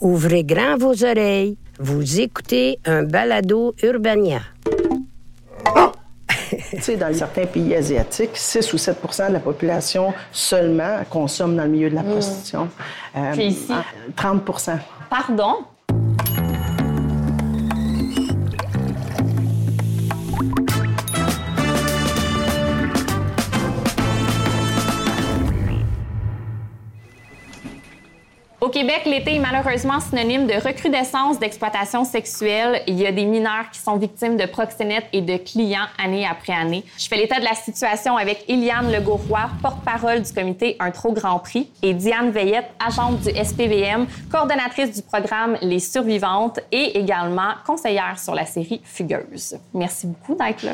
Ouvrez 0.00 0.44
grand 0.44 0.78
vos 0.78 1.04
oreilles. 1.04 1.58
Vous 1.78 2.20
écoutez 2.20 2.78
un 2.86 3.02
balado 3.02 3.74
Urbania. 3.82 4.40
Tu 6.70 6.80
sais, 6.80 6.96
dans 6.96 7.12
certains 7.12 7.46
pays 7.46 7.74
asiatiques, 7.74 8.30
6 8.34 8.72
ou 8.72 8.76
7% 8.76 9.28
de 9.28 9.32
la 9.34 9.40
population 9.40 10.12
seulement 10.32 10.98
consomme 11.10 11.56
dans 11.56 11.64
le 11.64 11.70
milieu 11.70 11.90
de 11.90 11.94
la 11.94 12.02
prostitution. 12.02 12.68
Euh, 13.16 13.32
Puis 13.32 13.46
ici? 13.46 13.72
30% 14.16 14.78
Pardon? 15.08 15.56
Au 28.60 28.68
Québec, 28.68 29.04
l'été 29.06 29.36
est 29.36 29.38
malheureusement 29.38 30.00
synonyme 30.00 30.46
de 30.46 30.52
recrudescence 30.52 31.38
d'exploitation 31.38 32.04
sexuelle. 32.04 32.82
Il 32.86 33.00
y 33.00 33.06
a 33.06 33.12
des 33.12 33.24
mineurs 33.24 33.70
qui 33.72 33.80
sont 33.80 33.96
victimes 33.96 34.36
de 34.36 34.44
proxénètes 34.44 35.06
et 35.14 35.22
de 35.22 35.38
clients 35.38 35.86
année 35.96 36.26
après 36.26 36.52
année. 36.52 36.84
Je 36.98 37.08
fais 37.08 37.16
l'état 37.16 37.40
de 37.40 37.44
la 37.44 37.54
situation 37.54 38.18
avec 38.18 38.44
Eliane 38.48 38.92
Legauroy, 38.92 39.48
porte-parole 39.62 40.20
du 40.20 40.30
comité 40.30 40.76
Un 40.78 40.90
Trop 40.90 41.14
Grand 41.14 41.38
Prix, 41.38 41.70
et 41.82 41.94
Diane 41.94 42.32
Veillette, 42.32 42.70
agente 42.86 43.20
du 43.20 43.30
SPVM, 43.30 44.06
coordonnatrice 44.30 44.94
du 44.94 45.00
programme 45.00 45.56
Les 45.62 45.80
Survivantes 45.80 46.60
et 46.70 46.98
également 46.98 47.54
conseillère 47.66 48.18
sur 48.18 48.34
la 48.34 48.44
série 48.44 48.82
Fugueuse. 48.84 49.56
Merci 49.72 50.06
beaucoup 50.06 50.34
d'être 50.34 50.64
là. 50.64 50.72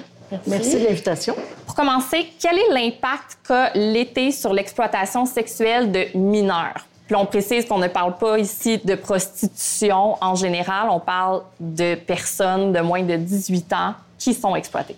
Merci 0.49 0.81
de 0.81 0.87
l'invitation. 0.87 1.37
Pour 1.67 1.77
commencer, 1.77 2.27
quel 2.41 2.59
est 2.59 2.73
l'impact 2.73 3.39
qu'a 3.47 3.71
l'été 3.75 4.33
sur 4.33 4.53
l'exploitation 4.53 5.25
sexuelle 5.25 5.93
de 5.93 6.07
mineurs? 6.19 6.85
Puis 7.07 7.15
on 7.17 7.25
précise 7.27 7.67
qu'on 7.67 7.79
ne 7.79 7.89
parle 7.89 8.17
pas 8.17 8.39
ici 8.39 8.79
de 8.79 8.95
prostitution 8.95 10.17
en 10.21 10.35
général, 10.35 10.89
on 10.91 11.01
parle 11.01 11.43
de 11.61 11.95
personnes 11.95 12.73
de 12.73 12.81
moins 12.81 13.03
de 13.03 13.17
18 13.17 13.73
ans 13.73 13.95
qui 14.19 14.35
sont 14.35 14.57
exploitées. 14.57 14.97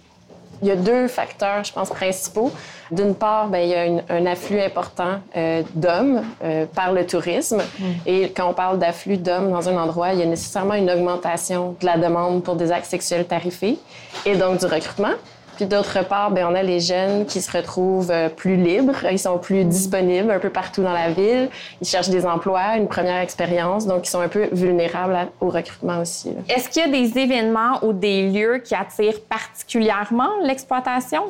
Il 0.60 0.66
y 0.66 0.72
a 0.72 0.76
deux 0.76 1.06
facteurs, 1.06 1.62
je 1.62 1.72
pense, 1.72 1.88
principaux. 1.90 2.50
D'une 2.90 3.14
part, 3.14 3.46
ben, 3.46 3.58
il 3.60 3.68
y 3.68 3.74
a 3.74 3.84
une- 3.86 4.02
un 4.08 4.26
afflux 4.26 4.60
important 4.60 5.20
euh, 5.36 5.62
d'hommes 5.74 6.24
euh, 6.42 6.66
par 6.66 6.92
le 6.92 7.06
tourisme. 7.06 7.60
Et 8.06 8.30
quand 8.30 8.48
on 8.48 8.54
parle 8.54 8.78
d'afflux 8.80 9.18
d'hommes 9.18 9.52
dans 9.52 9.68
un 9.68 9.76
endroit, 9.76 10.14
il 10.14 10.18
y 10.18 10.22
a 10.22 10.26
nécessairement 10.26 10.74
une 10.74 10.90
augmentation 10.90 11.76
de 11.80 11.86
la 11.86 11.96
demande 11.96 12.42
pour 12.42 12.56
des 12.56 12.72
actes 12.72 12.86
sexuels 12.86 13.26
tarifés 13.26 13.78
et 14.26 14.34
donc 14.34 14.58
du 14.58 14.66
recrutement. 14.66 15.12
Puis 15.58 15.66
d'autre 15.66 16.06
part, 16.06 16.30
ben, 16.30 16.46
on 16.48 16.54
a 16.54 16.62
les 16.62 16.78
jeunes 16.78 17.26
qui 17.26 17.42
se 17.42 17.50
retrouvent 17.50 18.12
euh, 18.12 18.28
plus 18.28 18.54
libres, 18.54 18.94
ils 19.10 19.18
sont 19.18 19.38
plus 19.38 19.64
disponibles 19.64 20.30
un 20.30 20.38
peu 20.38 20.50
partout 20.50 20.84
dans 20.84 20.92
la 20.92 21.10
ville, 21.10 21.48
ils 21.82 21.86
cherchent 21.88 22.10
des 22.10 22.24
emplois, 22.24 22.76
une 22.76 22.86
première 22.86 23.20
expérience, 23.20 23.84
donc 23.84 24.06
ils 24.06 24.10
sont 24.10 24.20
un 24.20 24.28
peu 24.28 24.46
vulnérables 24.52 25.16
à- 25.16 25.26
au 25.40 25.48
recrutement 25.48 25.98
aussi. 26.00 26.28
là. 26.28 26.54
Est-ce 26.54 26.68
qu'il 26.68 26.80
y 26.82 26.84
a 26.84 26.88
des 26.88 27.18
événements 27.18 27.84
ou 27.84 27.92
des 27.92 28.30
lieux 28.30 28.58
qui 28.64 28.76
attirent 28.76 29.20
particulièrement 29.28 30.28
l'exploitation? 30.44 31.22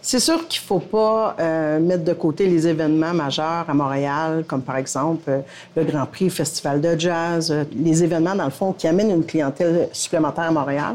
C'est 0.00 0.20
sûr 0.20 0.46
qu'il 0.46 0.62
ne 0.62 0.66
faut 0.66 0.78
pas 0.78 1.34
euh, 1.40 1.80
mettre 1.80 2.04
de 2.04 2.12
côté 2.12 2.46
les 2.46 2.68
événements 2.68 3.12
majeurs 3.12 3.64
à 3.68 3.74
Montréal, 3.74 4.44
comme 4.46 4.62
par 4.62 4.76
exemple 4.76 5.24
euh, 5.28 5.40
le 5.74 5.82
Grand 5.82 6.06
Prix, 6.06 6.30
Festival 6.30 6.80
de 6.80 6.96
jazz, 6.96 7.50
euh, 7.50 7.64
les 7.74 8.04
événements, 8.04 8.36
dans 8.36 8.44
le 8.44 8.50
fond, 8.52 8.72
qui 8.72 8.86
amènent 8.86 9.10
une 9.10 9.26
clientèle 9.26 9.88
supplémentaire 9.92 10.44
à 10.44 10.50
Montréal, 10.52 10.94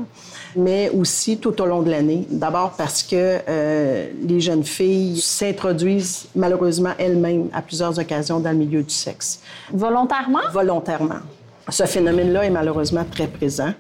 mais 0.56 0.90
aussi 0.90 1.38
tout 1.38 1.62
au 1.62 1.66
long 1.66 1.82
de 1.82 1.90
l'année. 1.90 2.26
D'abord 2.30 2.72
parce 2.78 3.04
que 3.04 3.40
euh, 3.48 4.08
les 4.22 4.40
jeunes 4.40 4.64
filles 4.64 5.20
s'introduisent 5.20 6.28
malheureusement 6.36 6.94
elles-mêmes 6.98 7.50
à 7.54 7.62
plusieurs 7.62 7.98
occasions 8.00 8.40
dans 8.40 8.52
le 8.52 8.58
milieu 8.58 8.84
du 8.84 8.94
sexe 8.94 9.42
Volontairement? 9.72 10.40
volontairement. 10.52 11.20
Ce 11.70 11.84
phénomène-là 11.86 12.46
est 12.46 12.50
malheureusement 12.50 13.06
très 13.10 13.28
présent. 13.28 13.74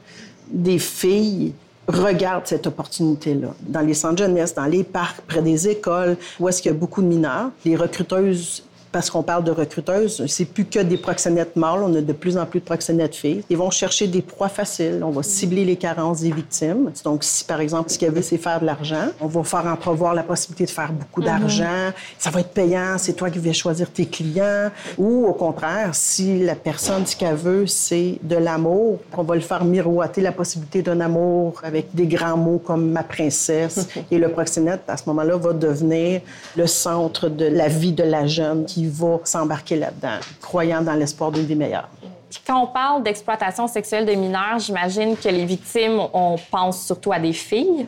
Des 0.51 0.79
filles 0.79 1.53
regardent 1.87 2.45
cette 2.45 2.67
opportunité-là. 2.67 3.49
Dans 3.61 3.81
les 3.81 3.95
centres 3.95 4.17
jeunesse, 4.19 4.53
dans 4.53 4.65
les 4.65 4.83
parcs, 4.83 5.21
près 5.21 5.41
des 5.41 5.67
écoles, 5.67 6.17
où 6.39 6.47
est-ce 6.47 6.61
qu'il 6.61 6.71
y 6.71 6.75
a 6.75 6.77
beaucoup 6.77 7.01
de 7.01 7.07
mineurs. 7.07 7.49
Les 7.65 7.75
recruteuses, 7.75 8.63
parce 8.91 9.09
qu'on 9.09 9.23
parle 9.23 9.43
de 9.43 9.51
recruteuses, 9.51 10.25
c'est 10.27 10.45
plus 10.45 10.65
que 10.65 10.79
des 10.79 10.97
proxénètes 10.97 11.55
mâles, 11.55 11.81
on 11.83 11.93
a 11.95 12.01
de 12.01 12.13
plus 12.13 12.37
en 12.37 12.45
plus 12.45 12.59
de 12.59 12.65
proxénètes 12.65 13.15
filles. 13.15 13.43
Ils 13.49 13.57
vont 13.57 13.69
chercher 13.69 14.07
des 14.07 14.21
proies 14.21 14.49
faciles, 14.49 15.01
on 15.03 15.11
va 15.11 15.23
cibler 15.23 15.65
les 15.65 15.75
carences 15.75 16.21
des 16.21 16.31
victimes. 16.31 16.91
Donc, 17.03 17.23
si 17.23 17.43
par 17.43 17.61
exemple, 17.61 17.89
ce 17.89 17.99
qu'elle 17.99 18.11
veut, 18.11 18.21
c'est 18.21 18.37
faire 18.37 18.59
de 18.61 18.65
l'argent, 18.65 19.07
on 19.19 19.27
va 19.27 19.43
faire 19.43 19.65
entrevoir 19.65 20.13
la 20.13 20.23
possibilité 20.23 20.65
de 20.65 20.71
faire 20.71 20.91
beaucoup 20.91 21.21
d'argent, 21.21 21.91
ça 22.17 22.29
va 22.29 22.39
être 22.41 22.53
payant, 22.53 22.97
c'est 22.97 23.13
toi 23.13 23.29
qui 23.29 23.39
vas 23.39 23.53
choisir 23.53 23.89
tes 23.91 24.05
clients. 24.05 24.69
Ou 24.97 25.25
au 25.27 25.33
contraire, 25.33 25.93
si 25.93 26.39
la 26.39 26.55
personne, 26.55 27.05
ce 27.05 27.15
qu'elle 27.15 27.35
veut, 27.35 27.67
c'est 27.67 28.17
de 28.23 28.35
l'amour, 28.35 28.99
on 29.15 29.23
va 29.23 29.35
le 29.35 29.41
faire 29.41 29.63
miroiter 29.63 30.21
la 30.21 30.31
possibilité 30.31 30.81
d'un 30.81 30.99
amour 30.99 31.61
avec 31.63 31.93
des 31.93 32.07
grands 32.07 32.37
mots 32.37 32.59
comme 32.59 32.91
ma 32.91 33.03
princesse. 33.03 33.87
Et 34.11 34.17
le 34.17 34.29
proxénète, 34.29 34.81
à 34.87 34.97
ce 34.97 35.03
moment-là, 35.07 35.37
va 35.37 35.53
devenir 35.53 36.21
le 36.55 36.67
centre 36.67 37.29
de 37.29 37.45
la 37.45 37.67
vie 37.67 37.93
de 37.93 38.03
la 38.03 38.27
jeune 38.27 38.65
qui 38.65 38.78
va 38.87 39.19
s'embarquer 39.23 39.75
là-dedans, 39.75 40.19
croyant 40.41 40.81
dans 40.81 40.93
l'espoir 40.93 41.31
d'une 41.31 41.45
vie 41.45 41.55
meilleure. 41.55 41.89
Puis 42.29 42.39
quand 42.45 42.61
on 42.61 42.67
parle 42.67 43.03
d'exploitation 43.03 43.67
sexuelle 43.67 44.05
de 44.05 44.13
mineurs, 44.13 44.59
j'imagine 44.59 45.17
que 45.17 45.29
les 45.29 45.45
victimes, 45.45 45.99
on 46.13 46.35
pense 46.51 46.85
surtout 46.85 47.11
à 47.11 47.19
des 47.19 47.33
filles. 47.33 47.87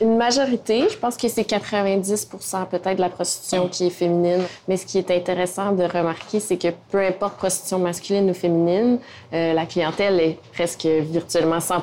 Une 0.00 0.16
majorité, 0.16 0.88
je 0.88 0.96
pense 0.96 1.16
que 1.16 1.26
c'est 1.26 1.44
90 1.44 2.28
peut-être 2.70 2.96
de 2.96 3.00
la 3.00 3.08
prostitution 3.08 3.66
qui 3.68 3.86
est 3.86 3.90
féminine. 3.90 4.42
Mais 4.68 4.76
ce 4.76 4.86
qui 4.86 4.98
est 4.98 5.10
intéressant 5.10 5.72
de 5.72 5.82
remarquer, 5.82 6.38
c'est 6.38 6.56
que 6.56 6.68
peu 6.90 7.04
importe 7.04 7.36
prostitution 7.36 7.80
masculine 7.80 8.30
ou 8.30 8.34
féminine, 8.34 8.98
euh, 9.32 9.54
la 9.54 9.66
clientèle 9.66 10.20
est 10.20 10.38
presque 10.52 10.86
virtuellement 10.86 11.58
100 11.58 11.82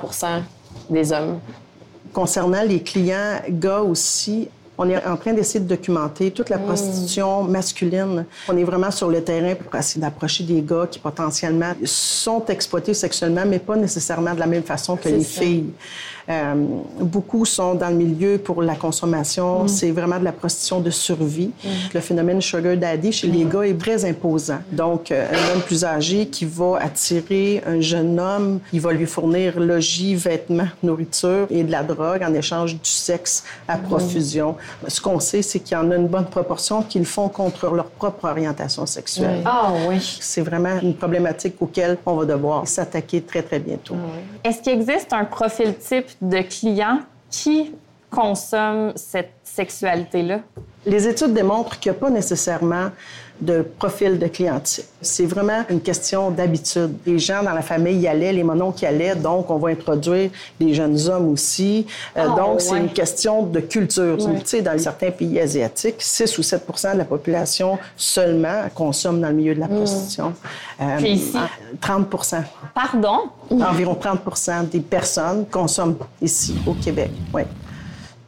des 0.89 1.11
hommes. 1.11 1.39
Concernant 2.13 2.63
les 2.63 2.81
clients 2.81 3.41
gars 3.49 3.81
aussi, 3.81 4.47
on 4.78 4.90
est 4.90 5.06
en 5.06 5.16
train 5.18 5.34
d'essayer 5.34 5.59
de 5.59 5.68
documenter 5.68 6.31
toute 6.31 6.50
la 6.50 6.58
prostitution 6.58 7.44
masculine. 7.44 8.25
On 8.47 8.58
est 8.58 8.63
vraiment 8.63 8.91
sur 8.91 9.09
le 9.09 9.24
terrain 9.24 9.56
pour 9.56 9.74
essayer 9.75 10.02
d'approcher 10.02 10.44
des 10.44 10.62
gars 10.62 10.88
qui 10.90 11.00
potentiellement 11.00 11.74
sont 11.84 12.46
exploités 12.47 12.94
sexuellement, 12.94 13.44
mais 13.46 13.59
pas 13.59 13.75
nécessairement 13.75 14.34
de 14.34 14.40
la 14.40 14.47
même 14.47 14.63
façon 14.63 14.96
que 14.96 15.09
les 15.09 15.24
ça. 15.24 15.41
filles. 15.41 15.72
Euh, 16.28 16.53
beaucoup 17.00 17.46
sont 17.46 17.75
dans 17.75 17.90
le 17.90 17.96
milieu 17.96 18.38
pour 18.38 18.62
la 18.62 18.75
consommation. 18.75 19.68
C'est 19.68 19.91
vraiment 19.91 20.19
de 20.19 20.24
la 20.24 20.31
prostitution 20.31 20.80
de 20.80 20.90
survie. 20.90 21.52
Le 21.94 22.00
phénomène 22.00 22.41
sugar 22.41 22.75
daddy 22.78 23.12
chez 23.12 23.28
les 23.28 23.46
gars 23.46 23.63
est 23.63 23.78
très 23.78 24.06
imposant. 24.06 24.59
Donc, 24.72 25.12
euh, 25.12 25.28
un 25.31 25.53
homme 25.53 25.62
plus 25.62 25.84
âgé 25.86 26.28
qui 26.28 26.46
va 26.46 26.80
attirer 26.81 27.62
un 27.66 27.80
jeune 27.80 28.19
homme, 28.19 28.59
il 28.74 28.81
va 28.81 28.94
lui 28.94 29.06
fournir 29.06 29.59
logis, 29.59 30.16
vêtements, 30.16 30.68
nourriture 30.81 31.47
et 31.50 31.63
de 31.63 31.72
la 31.72 31.84
drogue 31.84 32.24
en 32.24 32.34
échange 32.34 32.74
du 32.74 32.90
sexe 32.90 33.44
à 33.68 33.78
profusion. 33.78 34.56
Ce 34.88 35.00
qu'on 35.00 35.19
sait, 35.19 35.42
c'est 35.42 35.59
qu'il 35.59 35.78
y 35.78 35.80
en 35.80 35.92
a 35.92 35.96
une 35.96 36.07
bonne 36.07 36.25
proportion 36.25 36.81
qui 36.81 37.00
le 37.00 37.06
font 37.06 37.30
contre 37.30 37.68
leur 37.68 37.86
propre 37.86 38.25
orientation 38.25 38.86
sexuelle. 38.86 39.42
Ah 39.45 39.71
oui. 39.88 40.18
C'est 40.19 40.42
vraiment 40.42 40.80
une 40.81 40.95
problématique 40.95 41.56
auquel 41.60 41.98
on 42.06 42.16
va 42.16 42.25
devoir 42.25 42.68
s'attaquer 42.68 43.21
très, 43.21 43.44
très 43.44 43.60
bientôt. 43.60 43.95
Est-ce 44.44 44.62
qu'il 44.62 44.74
existe 44.74 45.13
un 45.13 45.25
profil 45.25 45.75
type 45.75 46.14
de 46.21 46.41
client 46.41 47.00
qui 47.29 47.73
consomme 48.09 48.94
cette 48.95 49.33
sexualité-là? 49.44 50.39
Les 50.85 51.07
études 51.07 51.33
démontrent 51.33 51.79
qu'il 51.79 51.91
n'y 51.91 51.97
a 51.97 52.00
pas 52.00 52.09
nécessairement 52.09 52.89
de 53.39 53.61
profil 53.61 54.17
de 54.17 54.27
client 54.27 54.59
type. 54.59 54.85
C'est 55.01 55.25
vraiment 55.25 55.63
une 55.69 55.81
question 55.81 56.31
d'habitude. 56.31 56.95
Les 57.05 57.19
gens 57.19 57.43
dans 57.43 57.53
la 57.53 57.61
famille 57.61 57.97
y 57.99 58.07
allaient, 58.07 58.31
les 58.33 58.43
mononcles 58.43 58.83
y 58.83 58.87
allaient, 58.87 59.15
donc 59.15 59.49
on 59.49 59.57
va 59.57 59.69
introduire 59.69 60.29
des 60.59 60.73
jeunes 60.73 60.97
hommes 61.09 61.29
aussi. 61.29 61.85
Euh, 62.17 62.27
Ah, 62.27 62.35
donc, 62.35 62.61
c'est 62.61 62.77
une 62.77 62.91
question 62.91 63.43
de 63.43 63.59
culture. 63.59 64.17
Tu 64.17 64.25
sais, 64.45 64.61
dans 64.61 64.77
certains 64.79 65.11
pays 65.11 65.39
asiatiques, 65.39 65.95
6 65.99 66.37
ou 66.37 66.41
7% 66.41 66.93
de 66.93 66.97
la 66.99 67.05
population 67.05 67.77
seulement 67.97 68.63
consomme 68.73 69.21
dans 69.21 69.29
le 69.29 69.35
milieu 69.35 69.55
de 69.55 69.59
la 69.59 69.67
prostitution. 69.67 70.33
Euh, 70.81 70.97
Puis 70.97 71.11
ici? 71.11 71.37
30 71.81 72.07
Pardon? 72.73 73.29
Environ 73.51 73.97
30% 74.01 74.69
des 74.69 74.79
personnes 74.79 75.45
consomment 75.47 75.97
ici, 76.21 76.55
au 76.65 76.73
Québec. 76.73 77.11
Oui. 77.33 77.43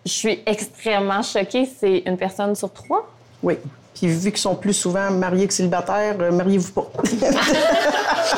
Je 0.06 0.12
suis 0.12 0.40
extrêmement 0.46 1.22
choquée. 1.22 1.68
C'est 1.80 2.04
une 2.06 2.18
personne 2.18 2.56
sur 2.56 2.72
trois? 2.72 3.10
Oui. 3.44 3.56
Puis 3.98 4.08
vu 4.08 4.32
qu'ils 4.32 4.38
sont 4.38 4.56
plus 4.56 4.74
souvent 4.74 5.10
mariés 5.10 5.48
que 5.48 5.54
célibataires, 5.54 6.16
euh, 6.22 6.32
mariez-vous 6.32 6.72
pas. 6.72 6.88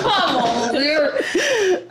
oh 0.05 0.09
mon 0.33 0.79
Dieu! 0.79 0.99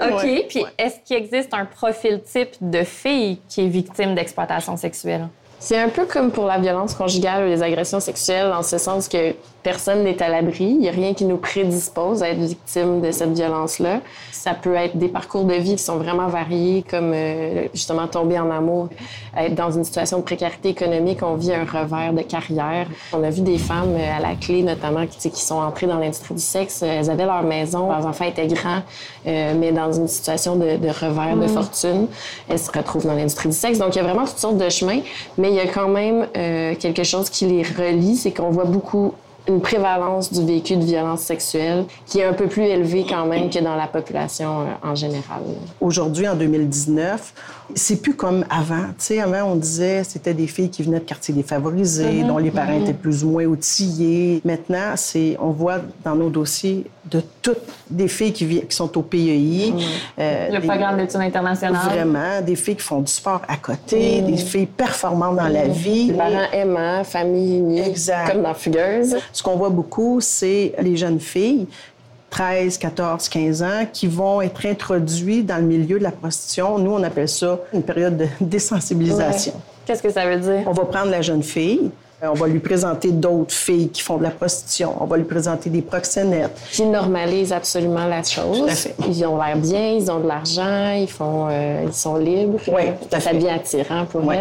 OK. 0.00 0.22
Ouais, 0.22 0.46
Puis 0.48 0.62
ouais. 0.62 0.70
est-ce 0.78 0.96
qu'il 1.04 1.16
existe 1.16 1.52
un 1.52 1.66
profil 1.66 2.22
type 2.22 2.52
de 2.62 2.82
fille 2.82 3.38
qui 3.48 3.66
est 3.66 3.68
victime 3.68 4.14
d'exploitation 4.14 4.76
sexuelle? 4.76 5.28
C'est 5.58 5.78
un 5.78 5.88
peu 5.88 6.06
comme 6.06 6.30
pour 6.30 6.46
la 6.46 6.58
violence 6.58 6.94
conjugale 6.94 7.44
ou 7.44 7.48
les 7.48 7.62
agressions 7.62 8.00
sexuelles, 8.00 8.52
en 8.52 8.62
ce 8.62 8.78
sens 8.78 9.08
que 9.08 9.34
personne 9.68 10.02
n'est 10.02 10.22
à 10.22 10.30
l'abri. 10.30 10.64
Il 10.64 10.78
n'y 10.78 10.88
a 10.88 10.92
rien 10.92 11.12
qui 11.12 11.26
nous 11.26 11.36
prédispose 11.36 12.22
à 12.22 12.30
être 12.30 12.40
victime 12.40 13.02
de 13.02 13.10
cette 13.10 13.34
violence-là. 13.34 14.00
Ça 14.32 14.54
peut 14.54 14.74
être 14.74 14.96
des 14.96 15.08
parcours 15.08 15.44
de 15.44 15.52
vie 15.52 15.76
qui 15.76 15.82
sont 15.82 15.98
vraiment 15.98 16.28
variés, 16.28 16.82
comme 16.88 17.12
euh, 17.14 17.66
justement 17.74 18.06
tomber 18.06 18.38
en 18.38 18.50
amour, 18.50 18.88
être 19.36 19.54
dans 19.54 19.70
une 19.70 19.84
situation 19.84 20.18
de 20.18 20.22
précarité 20.22 20.70
économique, 20.70 21.18
on 21.22 21.34
vit 21.34 21.52
un 21.52 21.64
revers 21.64 22.14
de 22.14 22.22
carrière. 22.22 22.86
On 23.12 23.22
a 23.22 23.28
vu 23.28 23.42
des 23.42 23.58
femmes 23.58 23.94
euh, 23.94 24.16
à 24.16 24.20
la 24.20 24.36
clé, 24.36 24.62
notamment, 24.62 25.06
qui, 25.06 25.30
sont 25.34 25.56
entrées 25.56 25.86
dans 25.86 25.98
l'industrie 25.98 26.34
du 26.34 26.40
sexe. 26.40 26.82
Elles 26.82 27.10
avaient 27.10 27.26
leur 27.26 27.42
maison, 27.42 27.90
leurs 27.90 28.06
enfants 28.06 28.24
étaient 28.24 28.46
grands, 28.46 28.82
euh, 29.26 29.52
mais 29.58 29.70
dans 29.72 29.92
une 29.92 30.08
situation 30.08 30.56
de, 30.56 30.78
de 30.78 30.88
revers 30.88 31.36
de 31.36 31.46
fortune. 31.46 32.06
Elles 32.48 32.58
se 32.58 32.70
retrouvent 32.70 33.06
dans 33.06 33.14
l'industrie 33.14 33.50
du 33.50 33.54
sexe. 33.54 33.78
Donc, 33.78 33.94
il 33.94 33.98
y 33.98 34.00
a 34.00 34.04
vraiment 34.04 34.24
toutes 34.24 34.38
sortes 34.38 34.56
de 34.56 34.68
chemins, 34.70 35.00
mais 35.36 35.50
il 35.50 35.56
y 35.56 35.60
a 35.60 35.66
quand 35.66 35.88
même 35.88 36.26
euh, 36.36 36.74
quelque 36.74 37.04
chose 37.04 37.28
qui 37.28 37.44
les 37.44 37.62
relie, 37.62 38.16
c'est 38.16 38.32
qu'on 38.32 38.50
voit 38.50 38.64
beaucoup 38.64 39.12
une 39.48 39.60
prévalence 39.62 40.32
du 40.32 40.44
vécu 40.44 40.76
de 40.76 40.84
violence 40.84 41.20
sexuelle 41.20 41.84
qui 42.06 42.20
est 42.20 42.24
un 42.24 42.34
peu 42.34 42.46
plus 42.46 42.64
élevée 42.64 43.06
quand 43.08 43.24
même 43.26 43.48
que 43.50 43.58
dans 43.58 43.76
la 43.76 43.86
population 43.86 44.60
euh, 44.60 44.88
en 44.90 44.94
général. 44.94 45.40
Aujourd'hui, 45.80 46.28
en 46.28 46.34
2019, 46.36 47.32
c'est 47.74 48.00
plus 48.02 48.14
comme 48.14 48.44
avant. 48.50 48.84
Tu 48.98 49.04
sais, 49.04 49.20
avant, 49.20 49.52
on 49.52 49.56
disait 49.56 50.04
c'était 50.04 50.34
des 50.34 50.46
filles 50.46 50.70
qui 50.70 50.82
venaient 50.82 51.00
de 51.00 51.04
quartiers 51.04 51.34
défavorisés, 51.34 52.22
dont 52.24 52.38
les 52.38 52.50
parents 52.50 52.78
étaient 52.78 52.92
plus 52.94 53.24
ou 53.24 53.30
moins 53.30 53.44
outillés. 53.44 54.40
Maintenant, 54.44 54.92
c'est, 54.96 55.36
on 55.40 55.50
voit 55.50 55.78
dans 56.04 56.14
nos 56.14 56.28
dossiers 56.30 56.84
de 57.10 57.22
toutes 57.40 57.58
des 57.88 58.06
filles 58.08 58.32
qui, 58.34 58.46
sont 58.68 58.98
au 58.98 59.02
PEI. 59.02 59.72
euh, 60.18 60.48
Le 60.50 60.60
des- 60.60 60.66
programme 60.66 60.98
d'études 60.98 61.20
internationales. 61.20 61.80
Vraiment, 61.90 62.42
des 62.42 62.54
filles 62.56 62.76
qui 62.76 62.82
font 62.82 63.00
du 63.00 63.10
sport 63.10 63.40
à 63.48 63.56
côté, 63.56 64.20
des 64.20 64.36
filles 64.36 64.66
performantes 64.66 65.36
dans 65.36 65.48
la 65.48 65.68
vie. 65.68 66.08
Les 66.08 66.12
parents 66.14 66.50
aimants, 66.52 67.04
famille 67.04 67.58
unie, 67.58 67.80
Exact. 67.80 68.32
comme 68.32 68.42
dans 68.42 68.52
Fugueuse. 68.54 69.16
Ce 69.38 69.42
qu'on 69.44 69.54
voit 69.54 69.68
beaucoup, 69.70 70.20
c'est 70.20 70.72
les 70.80 70.96
jeunes 70.96 71.20
filles, 71.20 71.68
13, 72.30 72.76
14, 72.76 73.28
15 73.28 73.62
ans, 73.62 73.86
qui 73.92 74.08
vont 74.08 74.42
être 74.42 74.66
introduites 74.66 75.46
dans 75.46 75.58
le 75.58 75.62
milieu 75.62 76.00
de 76.00 76.02
la 76.02 76.10
prostitution. 76.10 76.76
Nous, 76.80 76.90
on 76.90 77.02
appelle 77.04 77.28
ça 77.28 77.56
une 77.72 77.84
période 77.84 78.16
de 78.16 78.26
désensibilisation. 78.40 79.52
Qu'est-ce 79.86 80.02
que 80.02 80.10
ça 80.10 80.26
veut 80.28 80.40
dire? 80.40 80.64
On 80.66 80.72
va 80.72 80.86
prendre 80.86 81.12
la 81.12 81.22
jeune 81.22 81.44
fille, 81.44 81.88
euh, 82.20 82.26
on 82.30 82.34
va 82.34 82.48
lui 82.48 82.58
présenter 82.58 83.12
d'autres 83.12 83.54
filles 83.54 83.90
qui 83.90 84.02
font 84.02 84.16
de 84.16 84.24
la 84.24 84.30
prostitution, 84.30 84.92
on 85.00 85.04
va 85.04 85.16
lui 85.16 85.24
présenter 85.24 85.70
des 85.70 85.82
proxénètes. 85.82 86.60
Qui 86.72 86.82
normalisent 86.86 87.52
absolument 87.52 88.06
la 88.08 88.24
chose. 88.24 88.58
Tout 88.58 88.64
à 88.64 88.74
fait. 88.74 88.96
Ils 89.08 89.24
ont 89.24 89.36
l'air 89.40 89.56
bien, 89.56 89.92
ils 89.92 90.10
ont 90.10 90.18
de 90.18 90.26
l'argent, 90.26 90.90
ils 90.98 91.06
font, 91.08 91.46
euh, 91.48 91.84
ils 91.86 91.92
sont 91.92 92.16
libres. 92.16 92.58
Oui, 92.66 92.86
tout 93.00 93.14
à 93.16 93.20
Ça 93.20 93.30
fait. 93.30 93.36
devient 93.36 93.50
attirant 93.50 94.04
pour 94.04 94.26
Ouais. 94.26 94.36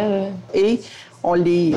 elles. 0.55 0.59
Et 0.59 0.81
on 1.23 1.33
les 1.33 1.75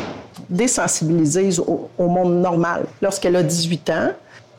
désensibilise 0.48 1.58
au, 1.60 1.88
au 1.98 2.08
monde 2.08 2.40
normal. 2.40 2.84
Lorsqu'elle 3.00 3.36
a 3.36 3.42
18 3.42 3.90
ans, 3.90 4.10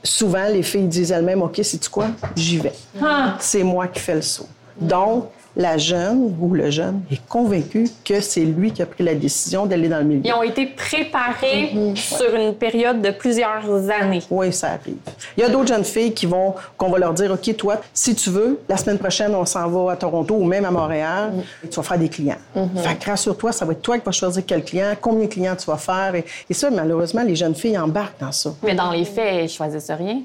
souvent, 0.03 0.47
les 0.47 0.63
filles 0.63 0.87
disent 0.87 1.11
elles-mêmes, 1.11 1.41
OK, 1.41 1.59
c'est 1.63 1.87
quoi? 1.89 2.07
J'y 2.35 2.57
vais. 2.57 2.73
Ah! 3.01 3.35
C'est 3.39 3.63
moi 3.63 3.87
qui 3.87 3.99
fais 3.99 4.15
le 4.15 4.21
saut. 4.21 4.47
Donc, 4.79 5.25
la 5.55 5.77
jeune 5.77 6.35
ou 6.39 6.53
le 6.53 6.69
jeune 6.69 7.01
est 7.11 7.21
convaincu 7.27 7.89
que 8.05 8.21
c'est 8.21 8.41
lui 8.41 8.71
qui 8.71 8.81
a 8.81 8.85
pris 8.85 9.03
la 9.03 9.15
décision 9.15 9.65
d'aller 9.65 9.89
dans 9.89 9.97
le 9.99 10.05
milieu. 10.05 10.21
Ils 10.23 10.33
ont 10.33 10.43
été 10.43 10.65
préparés 10.65 11.73
sur 11.95 12.33
une 12.35 12.53
période 12.53 13.01
de 13.01 13.11
plusieurs 13.11 13.65
années. 13.89 14.21
Oui, 14.29 14.53
ça 14.53 14.67
arrive. 14.69 14.95
Il 15.37 15.41
y 15.41 15.43
a 15.43 15.49
d'autres 15.49 15.67
jeunes 15.67 15.83
filles 15.83 16.13
qui 16.13 16.25
vont, 16.25 16.55
qu'on 16.77 16.89
va 16.89 16.99
leur 16.99 17.13
dire, 17.13 17.31
OK, 17.31 17.55
toi, 17.57 17.81
si 17.93 18.15
tu 18.15 18.29
veux, 18.29 18.59
la 18.69 18.77
semaine 18.77 18.97
prochaine, 18.97 19.35
on 19.35 19.45
s'en 19.45 19.67
va 19.67 19.93
à 19.93 19.95
Toronto 19.95 20.35
ou 20.35 20.43
même 20.45 20.65
à 20.65 20.71
Montréal, 20.71 21.33
et 21.63 21.67
tu 21.67 21.75
vas 21.75 21.83
faire 21.83 21.99
des 21.99 22.09
clients. 22.09 22.37
Fait 22.77 22.95
que 22.97 23.09
rassure-toi, 23.09 23.51
ça 23.51 23.65
va 23.65 23.73
être 23.73 23.81
toi 23.81 23.97
qui 23.97 24.05
vas 24.05 24.11
choisir 24.11 24.43
quel 24.45 24.63
client, 24.63 24.93
combien 24.99 25.25
de 25.25 25.31
clients 25.31 25.55
tu 25.55 25.65
vas 25.65 25.77
faire. 25.77 26.15
Et, 26.15 26.25
et 26.49 26.53
ça, 26.53 26.69
malheureusement, 26.69 27.23
les 27.23 27.35
jeunes 27.35 27.55
filles 27.55 27.77
embarquent 27.77 28.19
dans 28.19 28.31
ça. 28.31 28.53
Mais 28.63 28.75
dans 28.75 28.91
les 28.91 29.05
faits, 29.05 29.43
ils 29.43 29.49
choisissent 29.49 29.91
rien. 29.91 30.21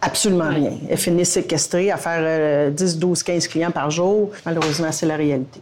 Absolument 0.00 0.48
rien. 0.50 0.72
Elles 0.88 0.96
finissent 0.96 1.32
séquestrées 1.32 1.90
à 1.90 1.96
faire 1.96 2.20
euh, 2.20 2.70
10, 2.70 2.98
12, 2.98 3.22
15 3.22 3.48
clients 3.48 3.70
par 3.72 3.90
jour. 3.90 4.30
Malheureusement, 4.46 4.92
c'est 4.92 5.06
la 5.06 5.16
réalité. 5.16 5.60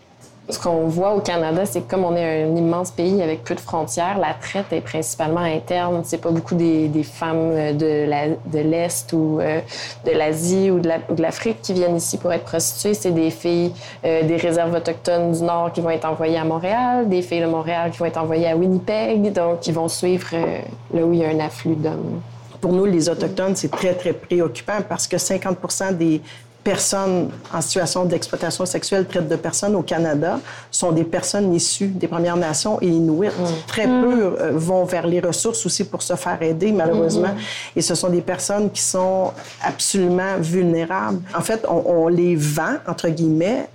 Ce 0.48 0.60
qu'on 0.60 0.86
voit 0.86 1.12
au 1.14 1.20
Canada, 1.20 1.66
c'est 1.66 1.80
que 1.80 1.90
comme 1.90 2.04
on 2.04 2.14
est 2.14 2.44
un 2.44 2.54
immense 2.54 2.92
pays 2.92 3.20
avec 3.20 3.42
peu 3.42 3.56
de 3.56 3.60
frontières, 3.60 4.16
la 4.18 4.32
traite 4.34 4.66
est 4.72 4.80
principalement 4.80 5.40
interne. 5.40 6.02
C'est 6.04 6.20
pas 6.20 6.30
beaucoup 6.30 6.54
des, 6.54 6.86
des 6.86 7.02
femmes 7.02 7.76
de 7.76 8.04
la- 8.08 8.28
de 8.28 8.58
l'Est 8.60 9.12
ou 9.12 9.40
euh, 9.40 9.58
de 10.04 10.12
l'Asie 10.12 10.70
ou 10.70 10.78
de 10.78 10.86
la- 10.86 10.98
l'Afrique 11.18 11.62
qui 11.62 11.72
viennent 11.72 11.96
ici 11.96 12.16
pour 12.16 12.32
être 12.32 12.44
prostituées. 12.44 12.94
C'est 12.94 13.10
des 13.10 13.30
filles 13.30 13.72
euh, 14.04 14.22
des 14.22 14.36
réserves 14.36 14.72
autochtones 14.72 15.32
du 15.32 15.42
Nord 15.42 15.72
qui 15.72 15.80
vont 15.80 15.90
être 15.90 16.04
envoyées 16.04 16.38
à 16.38 16.44
Montréal, 16.44 17.08
des 17.08 17.22
filles 17.22 17.40
de 17.40 17.46
Montréal 17.46 17.90
qui 17.90 17.98
vont 17.98 18.04
être 18.06 18.18
envoyées 18.22 18.48
à 18.48 18.54
Winnipeg, 18.56 19.32
donc 19.32 19.66
ils 19.66 19.74
vont 19.74 19.88
suivre 19.88 20.28
euh, 20.34 20.58
là 20.94 21.02
où 21.04 21.12
il 21.12 21.18
y 21.20 21.24
a 21.24 21.28
un 21.30 21.40
afflux 21.40 21.74
d'hommes. 21.74 22.20
Pour 22.60 22.72
nous, 22.72 22.84
les 22.84 23.08
Autochtones, 23.08 23.56
c'est 23.56 23.70
très, 23.70 23.94
très 23.94 24.12
préoccupant 24.12 24.78
parce 24.88 25.06
que 25.06 25.16
50% 25.16 25.96
des 25.96 26.20
personnes 26.66 27.30
en 27.54 27.60
situation 27.60 28.04
d'exploitation 28.04 28.66
sexuelle, 28.66 29.06
traite 29.06 29.28
de 29.28 29.36
personnes 29.36 29.76
au 29.76 29.82
Canada, 29.82 30.40
sont 30.68 30.90
des 30.90 31.04
personnes 31.04 31.54
issues 31.54 31.86
des 31.86 32.08
Premières 32.08 32.36
Nations 32.36 32.78
et 32.82 32.88
Inuits. 32.88 33.28
Très 33.68 33.86
peu 33.86 34.36
euh, 34.40 34.50
vont 34.52 34.84
vers 34.84 35.06
les 35.06 35.20
ressources 35.20 35.64
aussi 35.64 35.84
pour 35.84 36.02
se 36.02 36.16
faire 36.16 36.42
aider, 36.42 36.72
malheureusement. 36.72 37.36
Et 37.76 37.82
ce 37.82 37.94
sont 37.94 38.08
des 38.08 38.20
personnes 38.20 38.68
qui 38.72 38.82
sont 38.82 39.30
absolument 39.62 40.38
vulnérables. 40.40 41.20
En 41.36 41.40
fait, 41.40 41.64
on, 41.68 41.84
on 41.86 42.08
les 42.08 42.34
vend, 42.34 42.74
entre 42.88 43.10
guillemets, 43.10 43.68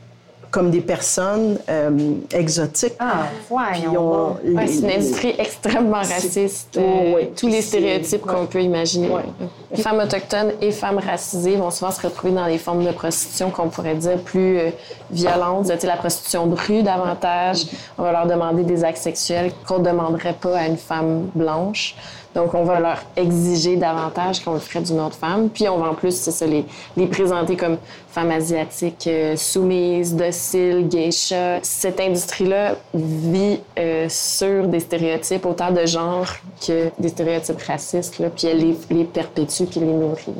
comme 0.51 0.69
des 0.69 0.81
personnes 0.81 1.57
euh, 1.69 1.89
exotiques. 2.33 2.93
Ah, 2.99 3.23
voyons. 3.49 4.35
on- 4.43 4.55
Ouais, 4.57 4.67
c'est 4.67 4.79
une 4.81 4.91
industrie 4.91 5.33
extrêmement 5.37 5.97
raciste. 5.97 6.77
Oh, 6.77 6.81
euh, 6.81 7.13
oui. 7.15 7.29
Tous 7.35 7.47
les 7.47 7.61
stéréotypes 7.61 8.21
qu'on 8.21 8.45
peut 8.45 8.61
imaginer. 8.61 9.09
Ouais. 9.09 9.23
Les 9.73 9.81
femmes 9.81 9.99
autochtones 9.99 10.51
et 10.61 10.71
femmes 10.71 10.97
racisées 10.99 11.55
vont 11.55 11.71
souvent 11.71 11.91
se 11.91 12.01
retrouver 12.05 12.33
dans 12.33 12.47
des 12.47 12.57
formes 12.57 12.83
de 12.85 12.91
prostitution 12.91 13.49
qu'on 13.49 13.69
pourrait 13.69 13.95
dire 13.95 14.17
plus 14.19 14.57
euh, 14.59 14.69
violentes. 15.09 15.71
La 15.83 15.95
prostitution 15.95 16.47
de 16.47 16.55
rue 16.55 16.83
davantage. 16.83 17.63
On 17.97 18.03
va 18.03 18.11
leur 18.11 18.27
demander 18.27 18.63
des 18.63 18.83
actes 18.83 18.97
sexuels 19.01 19.51
qu'on 19.67 19.79
ne 19.79 19.85
demanderait 19.85 20.33
pas 20.39 20.57
à 20.57 20.67
une 20.67 20.77
femme 20.77 21.29
blanche. 21.33 21.95
Donc, 22.33 22.53
on 22.53 22.63
va 22.63 22.79
leur 22.79 22.97
exiger 23.17 23.75
davantage 23.75 24.43
qu'on 24.43 24.53
le 24.53 24.59
ferait 24.59 24.81
d'une 24.81 24.99
autre 25.01 25.17
femme. 25.17 25.49
Puis, 25.49 25.67
on 25.67 25.77
va 25.77 25.89
en 25.89 25.93
plus, 25.93 26.15
c'est 26.15 26.31
ça, 26.31 26.45
les, 26.45 26.65
les 26.95 27.07
présenter 27.07 27.57
comme 27.57 27.77
femmes 28.09 28.31
asiatiques 28.31 29.07
euh, 29.07 29.35
soumises, 29.35 30.15
dociles, 30.15 30.87
geishas. 30.89 31.59
Cette 31.63 31.99
industrie-là 31.99 32.75
vit 32.93 33.59
euh, 33.77 34.07
sur 34.09 34.67
des 34.67 34.79
stéréotypes, 34.79 35.45
autant 35.45 35.71
de 35.71 35.85
genre 35.85 36.27
que 36.65 36.89
des 36.99 37.09
stéréotypes 37.09 37.61
racistes, 37.61 38.15
puis 38.15 38.47
elle 38.47 38.59
les, 38.59 38.77
les 38.89 39.03
perpétue 39.03 39.63
puis 39.65 39.79
les 39.79 39.85
nourrit. 39.85 40.33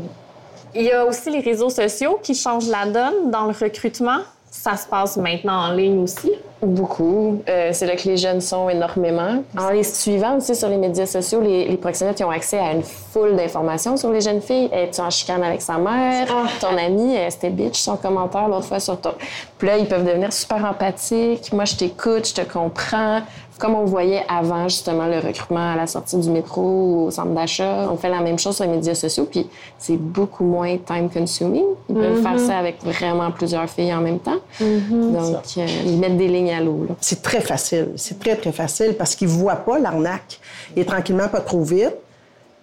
Il 0.74 0.84
y 0.84 0.92
a 0.92 1.06
aussi 1.06 1.30
les 1.30 1.42
réseaux 1.42 1.70
sociaux 1.70 2.20
qui 2.24 2.34
changent 2.34 2.70
la 2.70 2.86
donne 2.86 3.30
dans 3.30 3.46
le 3.46 3.54
recrutement. 3.54 4.20
Ça 4.50 4.78
se 4.78 4.88
passe 4.88 5.18
maintenant 5.18 5.68
en 5.68 5.74
ligne 5.74 6.04
aussi. 6.04 6.32
Beaucoup. 6.62 7.42
Euh, 7.50 7.70
c'est 7.74 7.88
là 7.88 7.96
que 7.96 8.08
les 8.08 8.18
jeunes 8.18 8.40
sont 8.42 8.70
énormément. 8.70 9.44
En 9.58 9.70
les 9.70 9.84
suivant 9.84 10.38
aussi 10.38 10.56
sur 10.56 10.70
les 10.70 10.78
médias 10.78 11.08
sociaux, 11.08 11.42
les, 11.42 11.66
les 11.66 11.78
proxénètes 11.78 12.20
ils 12.20 12.24
ont 12.24 12.30
accès 12.30 12.60
à 12.60 12.72
une 12.74 12.84
foule 12.84 13.36
d'informations 13.36 13.98
sur 13.98 14.12
les 14.12 14.22
jeunes 14.22 14.42
filles. 14.42 14.70
Es-tu 14.72 15.02
en 15.02 15.10
chicane 15.10 15.44
avec 15.44 15.62
sa 15.62 15.78
mère? 15.78 16.28
Ton 16.60 16.78
ami, 16.78 17.18
euh, 17.18 17.30
c'était 17.30 17.50
bitch 17.50 17.80
son 17.80 17.98
commentaire 17.98 18.48
l'autre 18.48 18.66
fois 18.66 18.80
sur 18.80 19.00
ton... 19.00 19.12
Puis 19.58 19.68
là, 19.68 19.78
ils 19.78 19.88
peuvent 19.88 20.06
devenir 20.06 20.32
super 20.32 20.64
empathiques. 20.64 21.52
Moi, 21.52 21.66
je 21.66 21.76
t'écoute, 21.76 22.28
je 22.28 22.42
te 22.42 22.42
comprends. 22.42 23.22
Comme 23.60 23.76
on 23.76 23.86
voyait 23.86 24.24
avant, 24.28 24.68
justement, 24.68 25.06
le 25.06 25.20
recrutement 25.20 25.74
à 25.74 25.76
la 25.76 25.86
sortie 25.86 26.18
du 26.18 26.32
métro 26.32 26.62
ou 26.64 27.06
au 27.06 27.12
centre 27.12 27.30
d'achat, 27.30 27.88
on 27.92 27.96
fait 27.96 28.10
la 28.10 28.22
même 28.22 28.40
chose 28.40 28.56
sur 28.56 28.66
les 28.66 28.72
médias 28.72 28.96
sociaux, 28.96 29.28
puis 29.30 29.48
c'est 29.78 29.98
beaucoup 29.98 30.44
moins 30.44 30.78
time-consuming. 30.78 31.66
Ils 31.88 31.94
peuvent 31.94 32.24
faire 32.24 32.40
ça 32.40 32.58
avec 32.58 32.84
vraiment 32.84 33.30
plusieurs 33.30 33.70
filles 33.70 33.94
en 33.94 34.02
même 34.02 34.18
temps. 34.18 34.40
Donc, 34.60 35.44
euh, 35.58 35.68
ils 35.86 36.00
mettent 36.00 36.18
des 36.18 36.28
lignes 36.28 36.51
à 36.54 36.62
l'eau. 36.62 36.86
là. 36.90 36.96
C'est 37.02 37.22
très 37.22 37.42
facile. 37.42 37.90
C'est 37.96 38.20
très, 38.20 38.36
très 38.36 38.52
facile 38.52 38.96
parce 38.98 39.16
qu'ils 39.16 39.28
ne 39.28 39.34
voient 39.34 39.56
pas 39.56 39.80
l'arnaque. 39.80 40.40
Et 40.76 40.86
tranquillement, 40.86 41.28
pas 41.28 41.42
trop 41.42 41.64
vite, 41.64 41.96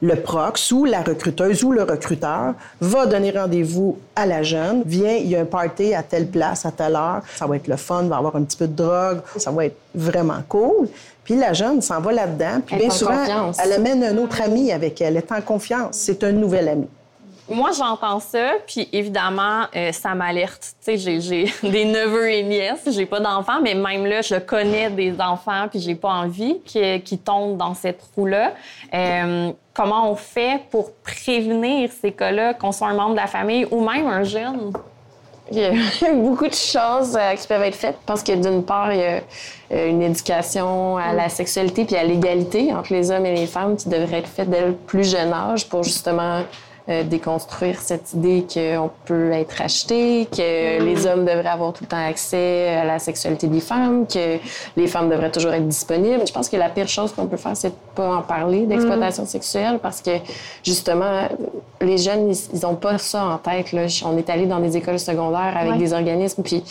le 0.01 0.15
prox 0.15 0.71
ou 0.71 0.85
la 0.85 1.03
recruteuse 1.03 1.65
ou 1.65 1.73
le 1.73 1.83
recruteur 1.83 2.55
va 2.81 3.07
donner 3.07 3.33
rendez-vous 3.33 3.99
à 4.15 4.27
la 4.27 4.43
jeune. 4.45 4.83
Viens, 4.87 5.15
il 5.15 5.27
y 5.29 5.35
a 5.35 5.41
un 5.41 5.45
party 5.45 5.93
à 5.93 6.03
telle 6.05 6.29
place, 6.29 6.65
à 6.65 6.71
telle 6.71 6.95
heure. 6.95 7.23
Ça 7.37 7.47
va 7.47 7.57
être 7.57 7.67
le 7.67 7.77
fun, 7.77 8.03
il 8.05 8.09
va 8.09 8.17
avoir 8.19 8.37
un 8.37 8.43
petit 8.43 8.57
peu 8.57 8.69
de 8.69 8.75
drogue. 8.77 9.21
Ça 9.39 9.51
va 9.51 9.67
être 9.67 9.77
vraiment 9.95 10.41
cool. 10.49 10.89
Puis 11.25 11.37
la 11.37 11.53
jeune 11.53 11.83
s'en 11.83 12.01
va 12.01 12.13
là-dedans. 12.13 12.61
Puis 12.65 12.77
Elle 12.77 12.83
bien 12.83 12.89
en 12.91 12.93
souvent, 12.93 13.17
confiance. 13.19 13.59
elle 13.63 13.73
amène 13.73 14.05
un 14.05 14.17
autre 14.19 14.41
ami 14.41 14.73
avec 14.73 15.01
elle. 15.01 15.17
Elle 15.17 15.25
est 15.25 15.33
en 15.33 15.41
confiance. 15.41 15.97
C'est 15.97 16.23
un 16.25 16.33
nouvel 16.33 16.69
ami. 16.69 16.87
Moi, 17.51 17.71
j'entends 17.77 18.21
ça, 18.21 18.53
puis 18.67 18.89
évidemment, 18.93 19.65
euh, 19.75 19.93
ça 19.93 20.15
m'alerte. 20.15 20.75
Tu 20.85 20.99
sais, 20.99 21.21
j'ai 21.21 21.45
des 21.69 21.85
neveux 21.85 22.31
et 22.31 22.43
nièces, 22.43 22.89
j'ai 22.91 23.07
pas 23.07 23.21
d'enfants, 23.21 23.61
mais 23.63 23.75
même 23.75 24.07
là, 24.07 24.23
je 24.23 24.37
connais 24.37 24.91
des 24.91 25.19
enfants, 25.21 25.67
puis 25.71 25.81
j'ai 25.81 25.95
pas 25.95 26.11
envie 26.11 26.61
qu'ils 26.61 27.19
tombent 27.19 27.57
dans 27.57 27.75
cette 27.75 28.01
roue-là. 28.15 28.53
Euh, 28.93 29.51
comment 29.75 30.11
on 30.11 30.17
fait 30.17 30.63
pour 30.71 30.93
prévenir 30.97 31.91
ces 32.01 32.13
cas-là, 32.13 32.55
qu'on 32.55 32.73
soit 32.73 32.89
un 32.89 32.95
membre 32.95 33.13
de 33.13 33.21
la 33.21 33.27
famille 33.27 33.67
ou 33.71 33.81
même 33.81 34.07
un 34.07 34.25
jeune? 34.25 34.73
Il 35.51 35.59
y 35.59 35.65
a 35.65 35.73
beaucoup 36.15 36.47
de 36.47 36.55
choses 36.55 37.17
euh, 37.17 37.35
qui 37.35 37.47
peuvent 37.47 37.63
être 37.63 37.77
faites. 37.77 37.97
Je 38.03 38.07
pense 38.07 38.23
que 38.23 38.33
d'une 38.33 38.63
part, 38.63 38.93
il 38.93 39.01
y 39.01 39.75
a 39.75 39.87
une 39.87 40.03
éducation 40.03 40.99
à 40.99 41.15
la 41.15 41.31
sexualité 41.31 41.87
puis 41.87 41.97
à 41.97 42.05
l'égalité 42.05 42.75
entre 42.75 42.93
les 42.93 43.11
hommes 43.11 43.25
et 43.25 43.35
les 43.35 43.47
femmes 43.47 43.77
qui 43.77 43.89
devrait 43.89 44.19
être 44.19 44.29
faite 44.29 44.51
dès 44.51 44.67
le 44.67 44.73
plus 44.75 45.11
jeune 45.11 45.33
âge 45.33 45.67
pour 45.67 45.83
justement 45.85 46.43
euh, 46.89 47.03
déconstruire 47.03 47.81
cette 47.81 48.15
idée 48.15 48.47
qu'on 48.53 48.91
peut 49.05 49.31
être 49.33 49.61
acheté, 49.61 50.27
que 50.31 50.83
les 50.83 51.07
hommes 51.07 51.25
devraient 51.25 51.47
avoir 51.47 51.73
tout 51.73 51.85
le 51.85 51.89
temps 51.89 52.07
accès 52.07 52.69
à 52.69 52.85
la 52.85 52.99
sexualité 52.99 53.47
des 53.47 53.61
femmes, 53.61 54.07
que 54.07 54.39
les 54.77 54.87
femmes 54.87 55.11
devraient 55.11 55.31
toujours 55.31 55.53
être 55.53 55.69
disponibles. 55.69 56.27
Je 56.27 56.33
pense 56.33 56.49
que 56.49 56.57
la 56.57 56.71
pire 56.71 56.89
chose 56.89 57.13
qu'on 57.13 57.27
peut 57.27 57.37
faire, 57.37 57.57
c'est 57.57 57.71
de 57.71 57.75
pas 57.95 58.17
en 58.17 58.23
parler 58.23 58.67
d'exploitation 58.67 59.25
mm. 59.25 59.27
sexuelle 59.27 59.79
parce 59.83 60.01
que 60.01 60.13
justement, 60.65 61.29
les 61.81 61.99
jeunes, 61.99 62.33
ils 62.53 62.61
n'ont 62.61 62.75
pas 62.75 62.99
ça 62.99 63.25
en 63.25 63.39
tête. 63.39 63.73
Là. 63.73 63.87
On 64.05 64.17
est 64.17 64.29
allé 64.31 64.47
dans 64.47 64.61
des 64.61 64.77
écoles 64.77 64.99
secondaires 64.99 65.57
avec 65.57 65.79
des 65.79 65.93
organismes, 65.93 66.43
puis 66.43 66.63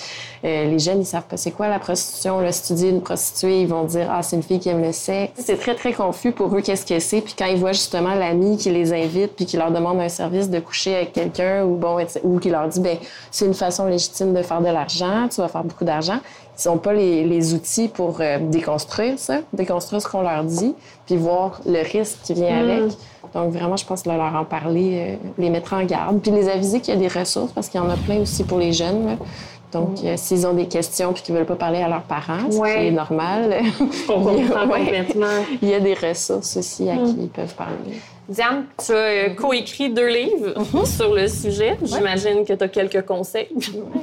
euh, 0.44 0.66
les 0.66 0.80
jeunes, 0.80 1.02
ils 1.02 1.06
savent 1.06 1.24
pas 1.24 1.38
c'est 1.38 1.52
quoi 1.52 1.68
la 1.68 1.80
prostitution. 1.80 2.40
Là, 2.40 2.52
si 2.52 2.68
tu 2.68 2.74
dis 2.74 2.90
une 2.90 3.02
prostituée, 3.02 3.62
ils 3.62 3.68
vont 3.68 3.84
dire 3.84 4.10
ah 4.12 4.22
c'est 4.22 4.36
une 4.36 4.44
fille 4.44 4.60
qui 4.60 4.70
aime 4.70 4.82
le 4.82 4.92
sexe. 4.92 5.34
C'est 5.38 5.60
très 5.60 5.76
très 5.76 5.94
confus 5.94 6.32
pour 6.32 6.56
eux 6.56 6.62
qu'est-ce 6.62 6.86
que 6.86 7.00
c'est. 7.00 7.22
Puis 7.22 7.36
quand 7.38 7.46
ils 7.46 7.58
voient 7.58 7.74
justement 7.74 8.16
l'ami 8.16 8.58
qui 8.58 8.70
les 8.70 8.94
invite 8.94 9.36
puis 9.36 9.46
qui 9.46 9.58
leur 9.58 9.72
demande 9.72 10.00
un 10.00 10.10
service 10.10 10.50
de 10.50 10.60
coucher 10.60 10.96
avec 10.96 11.14
quelqu'un 11.14 11.64
ou 11.64 11.76
bon 11.76 11.98
ou 12.24 12.40
qui 12.40 12.50
leur 12.50 12.68
dit 12.68 12.80
ben 12.80 12.98
c'est 13.32 13.46
une 13.46 13.54
façon 13.54 13.86
légitime 13.86 14.34
de 14.34 14.42
faire 14.42 14.62
de 14.62 14.70
l'argent, 14.70 15.28
tu 15.30 15.42
vas 15.42 15.48
faire 15.48 15.64
beaucoup 15.64 15.86
d'argent. 15.86 16.20
Ils 16.64 16.68
n'ont 16.70 16.78
pas 16.78 16.94
les, 16.94 17.24
les, 17.24 17.54
outils 17.54 17.88
pour 17.88 18.20
euh, 18.20 18.40
déconstruire 18.40 19.20
ça, 19.20 19.42
déconstruire 19.54 20.02
ce 20.02 20.08
qu'on 20.08 20.24
leur 20.24 20.44
dit, 20.44 20.74
puis 21.06 21.16
voir 21.16 21.62
le 21.68 21.82
risque 21.84 22.18
qui 22.24 22.34
vient 22.34 22.64
mm. 22.64 22.70
avec. 22.70 22.94
Donc 23.34 23.54
vraiment, 23.54 23.78
je 23.78 23.86
pense 23.86 24.04
que 24.04 24.10
leur 24.10 24.36
en 24.36 24.46
parler, 24.46 24.92
euh, 24.96 25.16
les 25.38 25.50
mettre 25.50 25.74
en 25.74 25.84
garde, 25.84 26.20
puis 26.22 26.32
les 26.32 26.50
aviser 26.50 26.80
qu'il 26.80 26.94
y 26.94 26.98
a 26.98 27.00
des 27.00 27.08
ressources 27.08 27.52
parce 27.52 27.70
qu'il 27.70 27.80
y 27.80 27.84
en 27.84 27.90
a 27.90 27.98
plein 27.98 28.20
aussi 28.20 28.44
pour 28.44 28.60
les 28.60 28.74
jeunes. 28.74 29.18
Donc, 29.72 30.02
mm. 30.02 30.08
euh, 30.08 30.14
s'ils 30.18 30.48
ont 30.48 30.54
des 30.54 30.68
questions 30.68 31.14
puis 31.14 31.24
qu'ils 31.24 31.34
ne 31.34 31.40
veulent 31.40 31.48
pas 31.48 31.56
parler 31.56 31.82
à 31.82 31.90
leurs 31.90 32.04
parents, 32.04 32.50
c'est 32.50 32.92
normal. 32.92 33.62
il 35.62 35.70
y 35.70 35.74
a 35.74 35.80
des 35.80 35.94
ressources 35.94 36.58
aussi 36.58 36.90
à 36.90 36.96
mm. 36.96 37.06
qui 37.06 37.22
ils 37.24 37.30
peuvent 37.30 37.56
parler. 37.56 38.00
Diane, 38.30 38.66
tu 38.78 38.92
as 38.92 38.96
euh, 38.96 39.30
coécrit 39.36 39.90
deux 39.90 40.08
livres 40.08 40.54
mhm. 40.58 40.86
sur 40.86 41.14
le 41.14 41.30
sujet. 41.30 41.78
J'imagine 41.82 42.44
que 42.44 42.54
tu 42.54 42.64
as 42.64 42.68
quelques 42.68 43.06
conseils. 43.06 43.48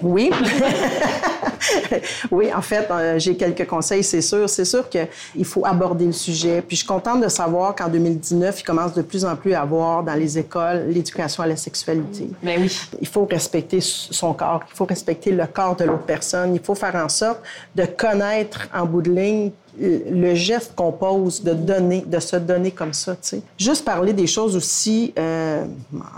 Oui. 0.02 0.30
oui, 2.30 2.52
en 2.52 2.62
fait, 2.62 2.88
euh, 2.90 3.18
j'ai 3.18 3.36
quelques 3.36 3.66
conseils, 3.66 4.04
c'est 4.04 4.20
sûr. 4.20 4.48
C'est 4.48 4.64
sûr 4.64 4.88
qu'il 4.88 5.44
faut 5.44 5.64
aborder 5.64 6.06
le 6.06 6.12
sujet. 6.12 6.62
Puis 6.62 6.76
je 6.76 6.82
suis 6.82 6.88
contente 6.88 7.20
de 7.20 7.28
savoir 7.28 7.74
qu'en 7.74 7.88
2019, 7.88 8.60
il 8.60 8.64
commence 8.64 8.94
de 8.94 9.02
plus 9.02 9.24
en 9.24 9.36
plus 9.36 9.54
à 9.54 9.62
avoir 9.62 10.02
dans 10.02 10.14
les 10.14 10.38
écoles 10.38 10.86
l'éducation 10.88 11.42
à 11.42 11.46
la 11.46 11.56
sexualité. 11.56 12.28
Ben 12.42 12.60
oui. 12.60 12.76
Il 13.00 13.08
faut 13.08 13.26
respecter 13.26 13.78
son 13.80 14.32
corps, 14.32 14.62
il 14.70 14.76
faut 14.76 14.84
respecter 14.84 15.30
le 15.32 15.46
corps 15.46 15.76
de 15.76 15.84
l'autre 15.84 16.04
personne. 16.04 16.54
Il 16.54 16.60
faut 16.60 16.74
faire 16.74 16.94
en 16.94 17.08
sorte 17.08 17.40
de 17.74 17.84
connaître 17.84 18.68
en 18.74 18.86
bout 18.86 19.02
de 19.02 19.10
ligne 19.10 19.50
le 19.78 20.34
geste 20.34 20.74
qu'on 20.74 20.92
pose 20.92 21.42
de 21.42 21.52
donner, 21.52 22.04
de 22.06 22.20
se 22.20 22.36
donner 22.36 22.70
comme 22.70 22.92
ça, 22.92 23.14
tu 23.14 23.20
sais. 23.22 23.42
Juste 23.58 23.84
parler 23.84 24.12
des 24.12 24.26
choses 24.26 24.56
aussi, 24.56 25.12
euh, 25.18 25.64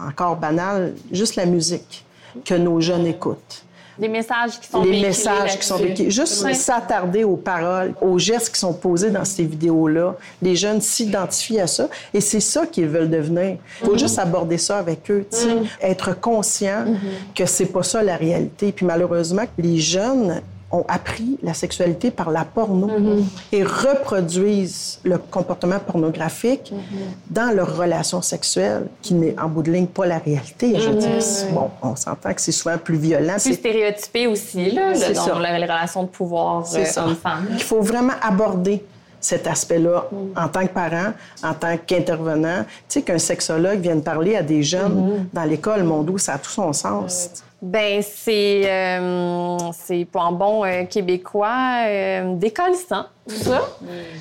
encore 0.06 0.36
banales, 0.36 0.94
juste 1.10 1.36
la 1.36 1.46
musique 1.46 2.04
que 2.44 2.54
nos 2.54 2.80
jeunes 2.80 3.06
écoutent. 3.06 3.64
Des 3.98 4.08
messages 4.08 4.60
qui 4.60 4.68
sont 4.68 4.82
Les 4.82 5.00
messages 5.00 5.58
qui 5.58 5.66
sont 5.66 5.76
véhiculés. 5.76 6.10
Juste 6.10 6.52
s'attarder 6.54 7.24
aux 7.24 7.36
paroles, 7.36 7.94
aux 8.00 8.18
gestes 8.18 8.54
qui 8.54 8.60
sont 8.60 8.74
posés 8.74 9.10
dans 9.10 9.24
ces 9.24 9.44
vidéos-là. 9.44 10.16
Les 10.42 10.56
jeunes 10.56 10.80
s'identifient 10.80 11.60
à 11.60 11.66
ça 11.66 11.88
et 12.12 12.20
c'est 12.20 12.40
ça 12.40 12.66
qu'ils 12.66 12.88
veulent 12.88 13.10
devenir. 13.10 13.56
Il 13.80 13.86
faut 13.86 13.94
mm-hmm. 13.94 13.98
juste 13.98 14.18
aborder 14.18 14.58
ça 14.58 14.78
avec 14.78 15.10
eux. 15.10 15.26
Mm-hmm. 15.30 15.66
être 15.80 16.20
conscient 16.20 16.84
mm-hmm. 16.84 17.34
que 17.34 17.46
c'est 17.46 17.66
pas 17.66 17.82
ça 17.82 18.02
la 18.02 18.16
réalité. 18.16 18.72
Puis 18.72 18.86
malheureusement, 18.86 19.44
les 19.58 19.78
jeunes 19.78 20.42
ont 20.72 20.84
appris 20.88 21.38
la 21.42 21.54
sexualité 21.54 22.10
par 22.10 22.30
la 22.30 22.44
porno 22.44 22.88
mm-hmm. 22.88 23.24
et 23.52 23.62
reproduisent 23.62 24.98
le 25.04 25.18
comportement 25.18 25.78
pornographique 25.78 26.72
mm-hmm. 26.72 27.32
dans 27.32 27.54
leur 27.54 27.76
relation 27.76 28.20
sexuelle, 28.20 28.86
qui 29.00 29.14
n'est 29.14 29.38
en 29.38 29.48
bout 29.48 29.62
de 29.62 29.70
ligne 29.70 29.86
pas 29.86 30.06
la 30.06 30.18
réalité. 30.18 30.78
Je 30.78 30.90
mm-hmm. 30.90 31.52
bon, 31.52 31.70
on 31.82 31.94
s'entend 31.94 32.34
que 32.34 32.40
c'est 32.40 32.52
souvent 32.52 32.78
plus 32.78 32.96
violent. 32.96 33.36
Plus 33.40 33.54
stéréotypé 33.54 34.26
aussi, 34.26 34.72
là, 34.72 34.92
dans 34.92 35.38
les 35.38 35.52
relations 35.54 36.02
de 36.02 36.08
pouvoir 36.08 36.64
euh, 36.74 36.84
homme-femme. 36.96 37.46
Il 37.52 37.62
faut 37.62 37.80
vraiment 37.80 38.14
aborder 38.20 38.84
cet 39.20 39.46
aspect-là 39.46 40.06
mm. 40.10 40.38
en 40.38 40.48
tant 40.48 40.66
que 40.66 40.72
parent, 40.72 41.12
en 41.42 41.54
tant 41.54 41.76
qu'intervenant. 41.76 42.64
Tu 42.88 43.00
sais, 43.00 43.02
qu'un 43.02 43.18
sexologue 43.18 43.80
vienne 43.80 44.02
parler 44.02 44.36
à 44.36 44.42
des 44.42 44.62
jeunes 44.62 45.28
dans 45.32 45.44
l'école, 45.44 45.84
mon 45.84 46.02
doux, 46.02 46.18
ça 46.18 46.34
a 46.34 46.38
tout 46.38 46.50
son 46.50 46.72
sens. 46.72 47.30
Ben 47.62 48.02
c'est 48.02 48.70
euh, 48.70 49.56
c'est 49.72 50.04
pour 50.04 50.22
un 50.22 50.32
bon 50.32 50.62
euh, 50.62 50.84
québécois 50.84 51.86
euh, 51.86 52.34
décalissant 52.34 53.06
tout 53.26 53.34
ça? 53.34 53.62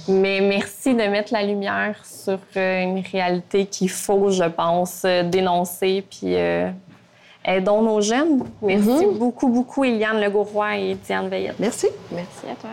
Mais 0.08 0.40
merci 0.40 0.94
de 0.94 1.04
mettre 1.04 1.34
la 1.34 1.44
lumière 1.44 2.02
sur 2.06 2.40
euh, 2.56 2.82
une 2.82 3.04
réalité 3.12 3.66
qu'il 3.66 3.90
faut, 3.90 4.32
je 4.32 4.46
pense, 4.46 5.06
dénoncer 5.26 6.04
puis 6.10 6.34
aidons 7.44 7.82
nos 7.82 8.00
jeunes. 8.00 8.44
Merci 8.62 8.88
mm-hmm. 8.88 9.18
beaucoup 9.18 9.50
beaucoup 9.50 9.84
Eliane 9.84 10.22
Legauroy 10.22 10.78
et 10.78 10.96
Diane 10.96 11.28
Veillette. 11.28 11.60
Merci. 11.60 11.88
Merci 12.12 12.46
à 12.50 12.56
toi. 12.56 12.70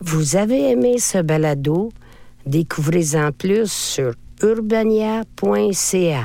Vous 0.00 0.36
avez 0.36 0.70
aimé 0.70 0.98
ce 0.98 1.18
balado? 1.18 1.90
Découvrez-en 2.46 3.32
plus 3.32 3.70
sur 3.70 4.14
urbania.ca. 4.42 6.24